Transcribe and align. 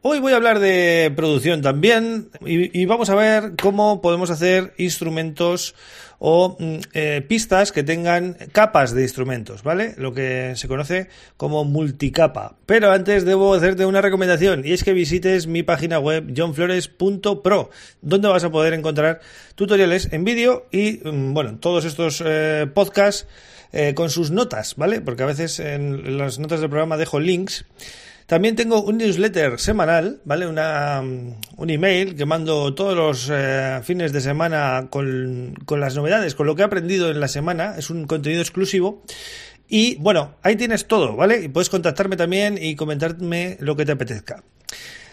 Hoy 0.00 0.20
voy 0.20 0.32
a 0.32 0.36
hablar 0.36 0.60
de 0.60 1.12
producción 1.16 1.60
también 1.60 2.28
y, 2.46 2.86
vamos 2.86 3.10
a 3.10 3.16
ver 3.16 3.54
cómo 3.60 4.00
podemos 4.00 4.30
hacer 4.30 4.72
instrumentos 4.78 5.74
o 6.20 6.56
mm, 6.56 6.76
eh, 6.94 7.24
pistas 7.26 7.72
que 7.72 7.82
tengan 7.82 8.34
capas 8.52 8.94
de 8.94 9.02
instrumentos, 9.02 9.64
¿vale? 9.64 9.94
Lo 9.96 10.14
que 10.14 10.52
se 10.54 10.68
conoce 10.68 11.08
como 11.36 11.64
multicapa. 11.64 12.54
Pero 12.64 12.92
antes 12.92 13.24
debo 13.24 13.54
hacerte 13.54 13.86
una 13.86 14.00
recomendación 14.00 14.64
y 14.64 14.70
es 14.70 14.84
que 14.84 14.92
visites 14.92 15.48
mi 15.48 15.64
página 15.64 15.98
web 15.98 16.32
johnflores.pro, 16.32 17.70
donde 18.00 18.28
vas 18.28 18.44
a 18.44 18.50
poder 18.50 18.74
encontrar 18.74 19.18
tutoriales 19.56 20.12
en 20.12 20.22
vídeo 20.22 20.68
y, 20.70 21.00
mm, 21.02 21.34
bueno, 21.34 21.58
todos 21.58 21.84
estos 21.84 22.22
eh, 22.24 22.68
podcasts 22.72 23.26
eh, 23.72 23.94
con 23.94 24.10
sus 24.10 24.30
notas, 24.30 24.76
¿vale? 24.76 25.00
Porque 25.00 25.24
a 25.24 25.26
veces 25.26 25.58
en 25.58 26.18
las 26.18 26.38
notas 26.38 26.60
del 26.60 26.70
programa 26.70 26.96
dejo 26.96 27.18
links 27.18 27.66
también 28.28 28.56
tengo 28.56 28.82
un 28.82 28.98
newsletter 28.98 29.58
semanal, 29.58 30.20
¿vale? 30.26 30.46
Una, 30.46 31.00
mm, 31.00 31.34
un 31.56 31.70
email 31.70 32.14
que 32.14 32.26
mando 32.26 32.74
todos 32.74 32.94
los 32.94 33.30
eh, 33.32 33.80
fines 33.82 34.12
de 34.12 34.20
semana 34.20 34.88
con, 34.90 35.54
con 35.64 35.80
las 35.80 35.96
novedades, 35.96 36.34
con 36.34 36.46
lo 36.46 36.54
que 36.54 36.60
he 36.60 36.64
aprendido 36.66 37.10
en 37.10 37.20
la 37.20 37.28
semana. 37.28 37.76
Es 37.78 37.88
un 37.88 38.06
contenido 38.06 38.42
exclusivo. 38.42 39.02
Y 39.66 39.96
bueno, 39.96 40.34
ahí 40.42 40.56
tienes 40.56 40.86
todo, 40.86 41.16
¿vale? 41.16 41.42
Y 41.42 41.48
puedes 41.48 41.70
contactarme 41.70 42.16
también 42.16 42.58
y 42.60 42.76
comentarme 42.76 43.56
lo 43.60 43.76
que 43.76 43.86
te 43.86 43.92
apetezca. 43.92 44.44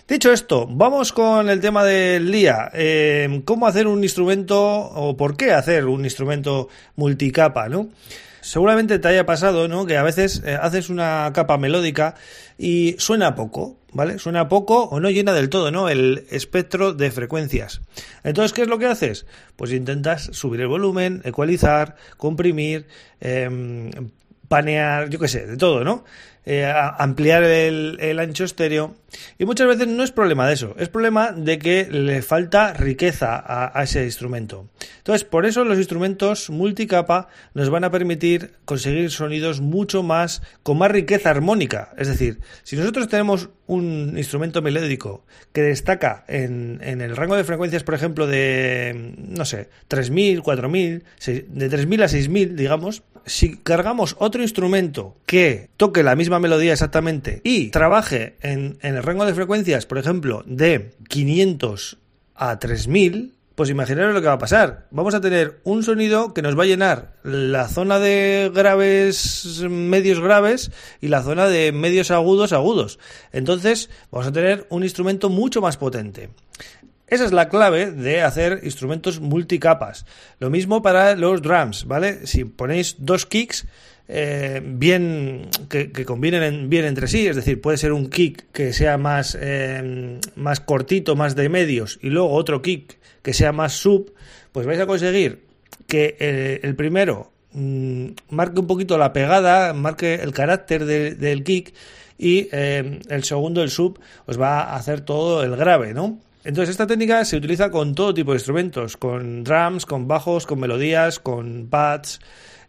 Dicho 0.07 0.31
esto, 0.31 0.67
vamos 0.69 1.11
con 1.11 1.49
el 1.49 1.59
tema 1.59 1.83
del 1.83 2.31
día. 2.31 2.69
Eh, 2.73 3.41
¿Cómo 3.43 3.65
hacer 3.65 3.87
un 3.87 4.03
instrumento 4.03 4.61
o 4.61 5.17
por 5.17 5.35
qué 5.35 5.51
hacer 5.51 5.85
un 5.85 6.03
instrumento 6.03 6.69
multicapa, 6.95 7.69
¿no? 7.69 7.89
seguramente 8.45 8.99
te 8.99 9.07
haya 9.07 9.25
pasado, 9.25 9.67
¿no? 9.67 9.87
Que 9.87 9.97
a 9.97 10.03
veces 10.03 10.43
eh, 10.45 10.55
haces 10.61 10.89
una 10.89 11.31
capa 11.33 11.57
melódica 11.57 12.13
y 12.59 12.95
suena 12.99 13.33
poco, 13.33 13.77
¿vale? 13.91 14.19
Suena 14.19 14.47
poco 14.47 14.83
o 14.83 14.99
no 14.99 15.09
llena 15.09 15.33
del 15.33 15.49
todo, 15.49 15.71
¿no? 15.71 15.89
El 15.89 16.27
espectro 16.29 16.93
de 16.93 17.09
frecuencias. 17.09 17.81
Entonces, 18.23 18.53
¿qué 18.53 18.61
es 18.61 18.67
lo 18.67 18.77
que 18.77 18.85
haces? 18.85 19.25
Pues 19.55 19.71
intentas 19.71 20.29
subir 20.31 20.61
el 20.61 20.67
volumen, 20.67 21.21
ecualizar, 21.25 21.95
comprimir, 22.17 22.85
em, 23.19 23.89
panear, 24.47 25.09
yo 25.09 25.19
qué 25.19 25.27
sé, 25.27 25.45
de 25.45 25.57
todo, 25.57 25.83
¿no? 25.83 26.03
Eh, 26.47 26.71
ampliar 26.99 27.43
el, 27.43 28.19
ancho 28.19 28.43
estéreo. 28.43 28.95
Y 29.39 29.45
muchas 29.45 29.67
veces 29.67 29.87
no 29.87 30.03
es 30.03 30.11
problema 30.11 30.47
de 30.47 30.53
eso, 30.53 30.75
es 30.77 30.89
problema 30.89 31.31
de 31.31 31.57
que 31.57 31.87
le 31.89 32.21
falta 32.21 32.73
riqueza 32.73 33.43
a, 33.43 33.81
ese 33.81 34.03
instrumento. 34.03 34.69
Entonces, 34.97 35.23
por 35.23 35.47
eso 35.47 35.63
los 35.63 35.79
instrumentos 35.79 36.51
multicapa 36.51 37.29
nos 37.55 37.71
van 37.71 37.83
a 37.83 37.89
permitir 37.89 38.53
conseguir 38.65 39.09
sonidos 39.09 39.59
mucho 39.59 40.03
más, 40.03 40.43
con 40.61 40.77
más 40.77 40.91
riqueza 40.91 41.31
armónica. 41.31 41.93
Es 41.97 42.09
decir, 42.09 42.39
si 42.61 42.75
nosotros 42.75 43.07
tenemos 43.07 43.49
un 43.65 44.13
instrumento 44.15 44.61
melódico 44.61 45.25
que 45.51 45.63
destaca 45.63 46.25
en, 46.27 46.79
en 46.83 47.01
el 47.01 47.15
rango 47.15 47.35
de 47.37 47.43
frecuencias, 47.43 47.83
por 47.83 47.95
ejemplo, 47.95 48.27
de, 48.27 49.15
no 49.17 49.45
sé, 49.45 49.69
3000, 49.87 50.43
4000, 50.43 51.03
de 51.47 51.69
3000 51.69 52.03
a 52.03 52.07
6000, 52.07 52.55
digamos, 52.55 53.01
si 53.25 53.57
cargamos 53.57 54.15
otro 54.19 54.41
instrumento 54.41 55.15
que 55.25 55.69
toque 55.77 56.03
la 56.03 56.15
misma 56.15 56.39
melodía 56.39 56.73
exactamente 56.73 57.41
y 57.43 57.69
trabaje 57.69 58.35
en, 58.41 58.77
el 58.81 59.01
rango 59.01 59.25
de 59.25 59.33
frecuencias, 59.33 59.85
por 59.85 59.97
ejemplo, 59.97 60.43
de 60.45 60.91
500 61.09 61.97
a 62.35 62.59
3000, 62.59 63.33
pues 63.55 63.69
imaginaros 63.69 64.13
lo 64.13 64.21
que 64.21 64.27
va 64.27 64.33
a 64.33 64.39
pasar. 64.39 64.87
Vamos 64.91 65.15
a 65.15 65.21
tener 65.21 65.59
un 65.63 65.81
sonido 65.81 66.33
que 66.33 66.41
nos 66.41 66.57
va 66.57 66.63
a 66.63 66.67
llenar 66.67 67.13
la 67.23 67.67
zona 67.69 67.99
de 67.99 68.51
graves, 68.53 69.63
medios 69.69 70.19
graves 70.19 70.71
y 71.01 71.07
la 71.07 71.23
zona 71.23 71.47
de 71.47 71.71
medios 71.71 72.11
agudos, 72.11 72.51
agudos. 72.51 72.99
Entonces, 73.31 73.89
vamos 74.11 74.27
a 74.27 74.33
tener 74.33 74.67
un 74.69 74.83
instrumento 74.83 75.29
mucho 75.29 75.61
más 75.61 75.77
potente. 75.77 76.29
Esa 77.07 77.25
es 77.25 77.31
la 77.31 77.49
clave 77.49 77.91
de 77.91 78.21
hacer 78.21 78.61
instrumentos 78.63 79.19
multicapas. 79.19 80.05
Lo 80.39 80.49
mismo 80.49 80.81
para 80.81 81.15
los 81.15 81.41
drums, 81.41 81.85
¿vale? 81.85 82.25
Si 82.25 82.45
ponéis 82.45 82.95
dos 82.99 83.25
kicks 83.25 83.67
eh, 84.07 84.61
bien 84.63 85.49
que, 85.67 86.05
combinen 86.05 86.69
bien 86.69 86.85
entre 86.85 87.07
sí, 87.07 87.25
es 87.27 87.35
decir, 87.35 87.59
puede 87.59 87.77
ser 87.77 87.91
un 87.91 88.09
kick 88.09 88.51
que 88.51 88.71
sea 88.71 88.97
más, 88.97 89.35
eh, 89.39 90.19
más 90.35 90.59
cortito, 90.59 91.15
más 91.15 91.35
de 91.35 91.49
medios, 91.49 91.99
y 92.03 92.09
luego 92.09 92.31
otro 92.31 92.61
kick 92.61 92.99
que 93.23 93.33
sea 93.33 93.51
más 93.51 93.73
sub, 93.73 94.13
pues 94.51 94.67
vais 94.67 94.79
a 94.79 94.85
conseguir 94.85 95.45
que 95.87 96.15
eh, 96.19 96.59
el 96.61 96.75
primero 96.75 97.31
mm, 97.53 98.09
marque 98.29 98.59
un 98.59 98.67
poquito 98.67 98.97
la 98.99 99.11
pegada, 99.11 99.73
marque 99.73 100.15
el 100.15 100.33
carácter 100.33 100.85
del 100.85 101.43
kick, 101.43 101.73
y 102.17 102.47
el 102.51 103.23
segundo, 103.23 103.61
el 103.61 103.69
sub, 103.69 103.99
os 104.25 104.39
va 104.39 104.61
a 104.61 104.77
hacer 104.77 105.01
todo 105.01 105.43
el 105.43 105.55
grave, 105.57 105.93
¿no? 105.93 106.19
Entonces 106.45 106.69
esta 106.69 106.85
técnica 106.85 107.25
se 107.25 107.37
utiliza 107.37 107.71
con 107.71 107.95
todo 107.95 108.13
tipo 108.13 108.31
de 108.31 108.37
instrumentos, 108.37 108.97
con 108.97 109.43
drums, 109.43 109.87
con 109.87 110.07
bajos, 110.07 110.45
con 110.45 110.59
melodías, 110.59 111.19
con 111.19 111.67
pads, 111.67 112.19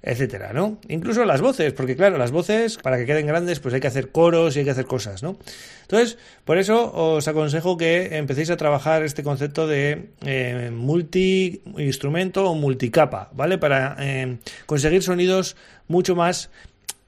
etcétera, 0.03 0.55
¿no? 0.55 0.79
Incluso 0.89 1.27
las 1.27 1.43
voces, 1.43 1.75
porque 1.75 1.95
claro, 1.95 2.17
las 2.17 2.31
voces 2.31 2.79
para 2.79 2.97
que 2.97 3.05
queden 3.05 3.27
grandes 3.27 3.61
pues 3.61 3.75
hay 3.75 3.81
que 3.81 3.89
hacer 3.89 4.11
coros 4.11 4.57
y 4.57 4.61
hay 4.61 4.65
que 4.65 4.71
hacer 4.71 4.87
cosas, 4.87 5.23
¿no? 5.23 5.37
Entonces, 5.83 6.17
por 6.47 6.57
eso 6.57 6.91
os 6.91 7.29
aconsejo 7.29 7.77
que 7.77 8.17
empecéis 8.17 8.49
a 8.49 8.57
trabajar 8.57 9.03
este 9.03 9.23
concepto 9.23 9.67
de 9.67 10.11
eh, 10.25 10.71
multi 10.73 11.61
instrumento 11.77 12.51
o 12.51 12.55
multicapa, 12.55 13.31
¿vale? 13.35 13.59
Para 13.59 13.97
eh, 14.01 14.39
conseguir 14.65 15.03
sonidos 15.03 15.55
mucho 15.87 16.17
más 16.17 16.51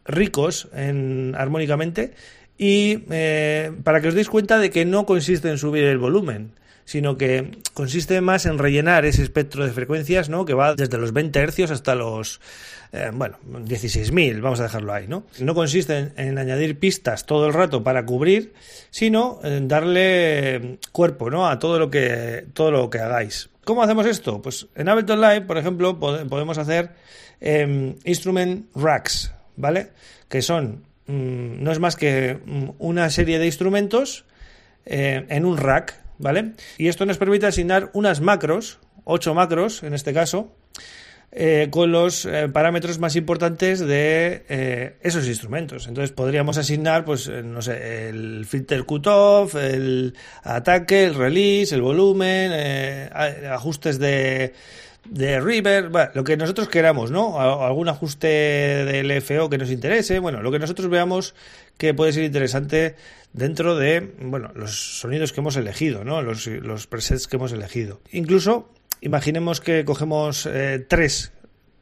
ricos 0.05 0.69
en, 0.75 1.35
armónicamente 1.37 2.13
y 2.59 3.05
eh, 3.11 3.73
para 3.85 4.01
que 4.01 4.09
os 4.09 4.15
deis 4.15 4.29
cuenta 4.29 4.59
de 4.59 4.71
que 4.71 4.85
no 4.85 5.07
consiste 5.07 5.49
en 5.49 5.59
subir 5.59 5.85
el 5.85 5.99
volumen, 5.99 6.53
sino 6.85 7.17
que 7.17 7.59
consiste 7.75 8.21
más 8.21 8.47
en 8.47 8.59
rellenar 8.59 9.05
ese 9.05 9.23
espectro 9.23 9.65
de 9.65 9.73
frecuencias, 9.73 10.29
¿no? 10.29 10.45
Que 10.45 10.55
va 10.55 10.75
desde 10.75 10.99
los 10.99 11.13
20 11.13 11.39
hercios 11.39 11.71
hasta 11.71 11.95
los, 11.95 12.41
eh, 12.93 13.11
bueno, 13.13 13.39
16.000, 13.47 14.41
vamos 14.41 14.59
a 14.59 14.65
dejarlo 14.65 14.93
ahí, 14.93 15.07
¿no? 15.07 15.25
No 15.39 15.55
consiste 15.55 16.13
en, 16.17 16.39
añadir 16.39 16.79
pistas 16.79 17.27
todo 17.27 17.47
el 17.47 17.53
rato 17.53 17.85
para 17.85 18.05
cubrir, 18.07 18.55
sino 18.91 19.39
en 19.45 19.69
darle 19.69 20.79
cuerpo, 20.91 21.31
¿no? 21.31 21.47
A 21.47 21.59
todo 21.59 21.79
lo 21.79 21.91
que, 21.91 22.47
todo 22.55 22.71
lo 22.71 22.91
que 22.91 22.99
hagáis. 22.99 23.51
¿Cómo 23.65 23.83
hacemos 23.83 24.07
esto? 24.07 24.41
Pues 24.41 24.67
en 24.75 24.89
Ableton 24.89 25.21
Live, 25.21 25.43
por 25.43 25.59
ejemplo, 25.59 25.99
podemos 25.99 26.57
hacer 26.57 26.93
em, 27.39 27.97
instrument 28.05 28.65
racks, 28.75 29.31
¿vale? 29.57 29.91
Que 30.27 30.41
son 30.41 30.89
Mm, 31.09 31.63
no 31.63 31.73
es 31.73 31.79
más 31.81 31.97
que 31.97 32.39
mm, 32.45 32.71
una 32.79 33.09
serie 33.11 33.39
de 33.39 33.47
instrumentos 33.47 34.27
eh, 34.85 35.25
en 35.31 35.45
un 35.47 35.57
rack, 35.57 36.01
¿vale? 36.19 36.53
Y 36.77 36.89
esto 36.89 37.07
nos 37.07 37.17
permite 37.17 37.47
asignar 37.47 37.91
unas 37.95 38.21
macros, 38.21 38.79
ocho 39.05 39.35
macros 39.35 39.83
en 39.83 39.95
este 39.95 40.13
caso, 40.13 40.55
eh, 41.33 41.69
con 41.71 41.93
los 41.93 42.27
eh, 42.27 42.49
parámetros 42.53 42.99
más 42.99 43.17
importantes 43.17 43.81
de 43.81 44.97
esos 45.03 45.27
instrumentos. 45.27 45.89
Entonces 45.89 46.13
podríamos 46.13 46.59
asignar, 46.59 47.07
pues, 47.07 47.29
no 47.29 47.63
sé, 47.63 48.11
el 48.11 48.45
filter 48.45 48.85
cutoff, 48.85 49.55
el 49.55 50.15
ataque, 50.43 51.05
el 51.05 51.15
release, 51.15 51.75
el 51.75 51.83
volumen, 51.83 52.53
ajustes 53.51 53.99
de 53.99 54.53
de 55.11 55.41
River, 55.41 55.91
lo 56.15 56.25
que 56.25 56.37
nosotros 56.37 56.69
queramos, 56.69 57.11
¿no? 57.11 57.41
Algún 57.41 57.89
ajuste 57.89 58.27
del 58.27 59.23
FO 59.23 59.49
que 59.49 59.59
nos 59.59 59.71
interese, 59.71 60.19
bueno, 60.19 60.43
lo 60.43 60.51
que 60.51 60.59
nosotros 60.59 60.89
veamos 60.89 61.35
que 61.77 61.95
puede 61.95 62.13
ser 62.13 62.25
interesante 62.25 62.97
dentro 63.33 63.77
de, 63.77 64.15
bueno, 64.21 64.51
los 64.55 64.99
sonidos 65.01 65.33
que 65.33 65.41
hemos 65.41 65.57
elegido, 65.57 66.05
¿no? 66.05 66.23
Los, 66.23 66.87
presets 66.87 67.27
que 67.27 67.37
hemos 67.37 67.53
elegido. 67.53 68.01
Incluso, 68.13 68.71
imaginemos 69.01 69.61
que 69.61 69.85
cogemos 69.85 70.47
eh, 70.47 70.85
tres 70.87 71.33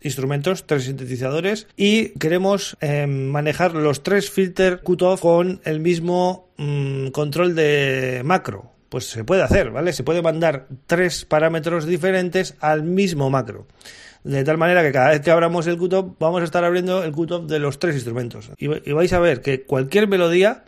instrumentos, 0.02 0.66
tres 0.66 0.84
sintetizadores 0.84 1.66
y 1.76 2.10
queremos 2.10 2.76
eh, 2.80 3.06
manejar 3.06 3.74
los 3.74 4.02
tres 4.02 4.30
filter 4.30 4.80
cutoff 4.80 5.20
con 5.20 5.60
el 5.64 5.80
mismo 5.80 6.50
mm, 6.58 7.08
control 7.08 7.54
de 7.54 8.22
macro 8.24 8.75
pues 8.88 9.06
se 9.06 9.24
puede 9.24 9.42
hacer, 9.42 9.70
¿vale? 9.70 9.92
Se 9.92 10.04
puede 10.04 10.22
mandar 10.22 10.66
tres 10.86 11.24
parámetros 11.24 11.86
diferentes 11.86 12.54
al 12.60 12.82
mismo 12.82 13.30
macro. 13.30 13.66
De 14.24 14.42
tal 14.42 14.58
manera 14.58 14.82
que 14.82 14.90
cada 14.90 15.10
vez 15.10 15.20
que 15.20 15.30
abramos 15.30 15.66
el 15.66 15.76
QTOP 15.78 16.18
vamos 16.18 16.40
a 16.42 16.44
estar 16.44 16.64
abriendo 16.64 17.04
el 17.04 17.12
QTOP 17.12 17.48
de 17.48 17.60
los 17.60 17.78
tres 17.78 17.94
instrumentos. 17.94 18.50
Y, 18.58 18.66
vais 18.66 19.12
a 19.12 19.20
ver 19.20 19.40
que 19.40 19.62
cualquier 19.62 20.08
melodía 20.08 20.64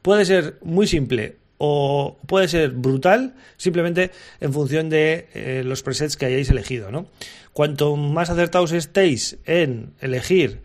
puede 0.00 0.24
ser 0.24 0.58
muy 0.62 0.86
simple 0.86 1.36
o 1.58 2.18
puede 2.26 2.48
ser 2.48 2.70
brutal 2.70 3.34
simplemente 3.56 4.10
en 4.40 4.52
función 4.52 4.88
de 4.88 5.28
eh, 5.34 5.62
los 5.64 5.82
presets 5.82 6.16
que 6.16 6.26
hayáis 6.26 6.48
elegido. 6.48 6.90
¿no? 6.90 7.06
Cuanto 7.52 7.96
más 7.96 8.30
acertados 8.30 8.72
estéis 8.72 9.38
en 9.44 9.92
elegir 10.00 10.62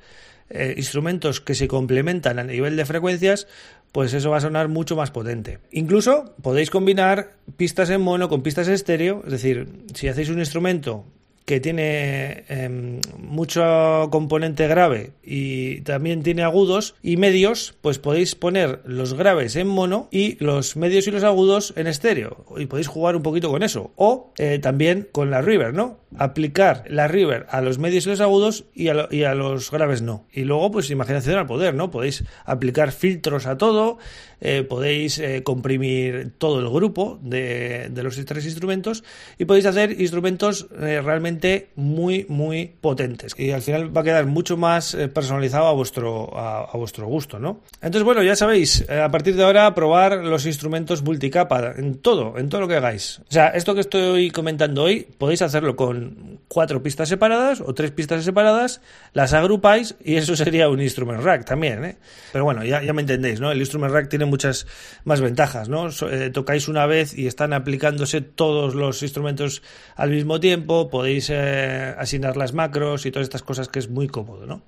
eh, 0.53 0.73
instrumentos 0.77 1.41
que 1.41 1.55
se 1.55 1.67
complementan 1.67 2.39
a 2.39 2.43
nivel 2.43 2.75
de 2.75 2.85
frecuencias, 2.85 3.47
pues 3.91 4.13
eso 4.13 4.29
va 4.29 4.37
a 4.37 4.41
sonar 4.41 4.67
mucho 4.67 4.95
más 4.95 5.11
potente. 5.11 5.59
Incluso 5.71 6.35
podéis 6.41 6.69
combinar 6.69 7.37
pistas 7.57 7.89
en 7.89 8.01
mono 8.01 8.29
con 8.29 8.43
pistas 8.43 8.67
estéreo, 8.67 9.23
es 9.25 9.31
decir, 9.31 9.67
si 9.93 10.07
hacéis 10.07 10.29
un 10.29 10.39
instrumento 10.39 11.05
que 11.45 11.59
tiene 11.59 12.43
em, 12.49 12.99
mucho 13.17 14.07
componente 14.11 14.67
grave 14.67 15.11
y 15.23 15.81
también 15.81 16.23
tiene 16.23 16.43
agudos 16.43 16.95
y 17.01 17.17
medios, 17.17 17.75
pues 17.81 17.99
podéis 17.99 18.35
poner 18.35 18.81
los 18.85 19.13
graves 19.13 19.55
en 19.55 19.67
mono 19.67 20.07
y 20.11 20.41
los 20.43 20.75
medios 20.75 21.07
y 21.07 21.11
los 21.11 21.23
agudos 21.23 21.73
en 21.75 21.87
estéreo 21.87 22.45
y 22.57 22.65
podéis 22.67 22.87
jugar 22.87 23.15
un 23.15 23.23
poquito 23.23 23.49
con 23.49 23.63
eso 23.63 23.91
o 23.95 24.33
eh, 24.37 24.59
también 24.59 25.07
con 25.11 25.31
la 25.31 25.41
river, 25.41 25.73
¿no? 25.73 25.99
Aplicar 26.17 26.83
la 26.89 27.07
river 27.07 27.45
a 27.49 27.61
los 27.61 27.79
medios 27.79 28.05
y 28.05 28.09
los 28.09 28.21
agudos 28.21 28.65
y 28.73 28.89
a, 28.89 29.33
los 29.33 29.71
graves 29.71 30.01
no. 30.01 30.27
Y 30.31 30.43
luego 30.43 30.71
pues 30.71 30.89
imaginación 30.89 31.37
al 31.37 31.47
poder, 31.47 31.73
¿no? 31.73 31.89
Podéis 31.89 32.23
aplicar 32.45 32.91
filtros 32.91 33.45
a 33.45 33.57
todo, 33.57 33.97
eh, 34.41 34.63
podéis 34.63 35.19
eh, 35.19 35.43
comprimir 35.43 36.33
todo 36.37 36.59
el 36.59 36.69
grupo 36.69 37.19
de, 37.21 37.87
de, 37.89 38.03
los 38.03 38.23
tres 38.25 38.45
instrumentos 38.45 39.03
y 39.37 39.45
podéis 39.45 39.65
hacer 39.65 40.01
instrumentos 40.01 40.67
realmente 40.71 41.30
muy, 41.75 42.25
muy 42.29 42.73
potentes. 42.81 43.33
Y 43.37 43.51
al 43.51 43.61
final 43.61 43.95
va 43.95 44.01
a 44.01 44.03
quedar 44.03 44.25
mucho 44.25 44.57
más 44.57 44.93
eh, 44.93 45.07
personalizado 45.07 45.67
a 45.67 45.73
vuestro, 45.73 46.37
a, 46.37 46.75
vuestro 46.77 47.07
gusto, 47.07 47.39
¿no? 47.39 47.61
Entonces, 47.75 48.03
bueno, 48.03 48.23
ya 48.23 48.35
sabéis, 48.35 48.85
eh, 48.89 48.99
a 48.99 49.09
partir 49.09 49.35
de 49.35 49.43
ahora 49.43 49.73
probar 49.73 50.17
los 50.17 50.45
instrumentos 50.45 51.03
multicapa 51.03 51.73
en 51.77 51.99
todo, 51.99 52.37
en 52.37 52.49
todo 52.49 52.61
lo 52.61 52.67
que 52.67 52.75
hagáis. 52.75 53.19
O 53.19 53.31
sea, 53.31 53.49
esto 53.49 53.73
que 53.73 53.81
estoy 53.81 54.31
comentando 54.31 54.83
hoy, 54.83 55.07
podéis 55.17 55.41
hacerlo 55.41 55.75
con 55.75 56.39
cuatro 56.47 56.83
pistas 56.83 57.09
separadas 57.09 57.61
o 57.61 57.73
tres 57.73 57.91
pistas 57.91 58.23
separadas, 58.23 58.81
las 59.13 59.33
agrupáis 59.33 59.95
y 60.03 60.15
eso 60.15 60.35
sería 60.35 60.69
un 60.69 60.81
instrument 60.81 61.21
rack 61.21 61.45
también, 61.45 61.85
¿eh? 61.85 61.97
Pero 62.31 62.43
bueno, 62.45 62.63
ya, 62.63 62.83
ya 62.83 62.93
me 62.93 63.01
entendéis, 63.01 63.39
¿no? 63.39 63.51
El 63.51 63.59
instrument 63.59 63.93
rack 63.93 64.09
tiene 64.09 64.25
muchas 64.25 64.67
más 65.03 65.21
ventajas, 65.21 65.69
¿no? 65.69 65.89
tocáis 66.33 66.67
una 66.67 66.85
vez 66.85 67.17
y 67.17 67.27
están 67.27 67.53
aplicándose 67.53 68.21
todos 68.21 68.75
los 68.75 69.01
instrumentos 69.03 69.61
al 69.95 70.09
mismo 70.09 70.39
tiempo, 70.39 70.89
podéis 70.89 71.20
eh, 71.29 71.93
asignar 71.97 72.37
las 72.37 72.53
macros 72.53 73.05
y 73.05 73.11
todas 73.11 73.25
estas 73.25 73.43
cosas 73.43 73.67
que 73.67 73.79
es 73.79 73.89
muy 73.89 74.07
cómodo, 74.07 74.45
¿no? 74.45 74.61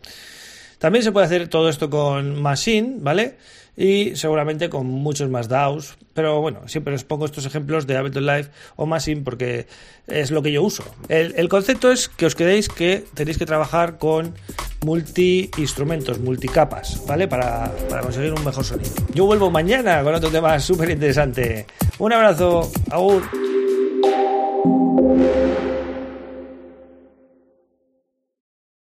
También 0.83 1.01
se 1.01 1.13
puede 1.13 1.25
hacer 1.25 1.47
todo 1.47 1.69
esto 1.69 1.89
con 1.89 2.41
Machine, 2.41 2.97
¿vale? 2.99 3.37
Y 3.77 4.17
seguramente 4.17 4.69
con 4.69 4.85
muchos 4.85 5.29
más 5.29 5.47
DAOs. 5.47 5.97
Pero 6.13 6.41
bueno, 6.41 6.67
siempre 6.67 6.93
os 6.93 7.05
pongo 7.05 7.23
estos 7.23 7.45
ejemplos 7.45 7.87
de 7.87 7.95
Ableton 7.95 8.25
Live 8.25 8.49
o 8.75 8.85
Machine 8.85 9.21
porque 9.21 9.65
es 10.07 10.29
lo 10.29 10.43
que 10.43 10.51
yo 10.51 10.61
uso. 10.61 10.83
El, 11.07 11.47
concepto 11.47 11.89
es 11.89 12.09
que 12.09 12.25
os 12.25 12.35
quedéis 12.35 12.67
que 12.67 13.05
tenéis 13.13 13.37
que 13.37 13.45
trabajar 13.45 13.97
con 13.97 14.33
multi-instrumentos, 14.83 16.19
multicapas, 16.19 17.01
¿vale? 17.07 17.29
Para, 17.29 17.71
para 17.89 18.01
conseguir 18.01 18.33
un 18.33 18.43
mejor 18.43 18.65
sonido. 18.65 18.91
Yo 19.13 19.25
vuelvo 19.25 19.49
mañana 19.49 20.03
con 20.03 20.13
otro 20.13 20.29
tema 20.29 20.59
súper 20.59 20.89
interesante. 20.89 21.65
Un 21.97 22.11
abrazo, 22.11 22.69
agur. 22.91 23.23